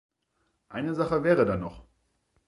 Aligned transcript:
Eine 0.67 0.95
Sache 0.95 1.23
wäre 1.23 1.45
da 1.45 1.57
noch. 1.57 1.85